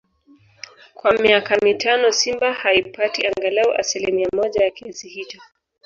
kwa 0.93 1.13
miaka 1.13 1.57
mitano 1.63 2.11
Simba 2.11 2.53
haipati 2.53 3.27
angalau 3.27 3.71
asilimia 3.73 4.27
moja 4.33 4.63
ya 4.65 4.71
kiasi 4.71 5.07
hicho 5.09 5.41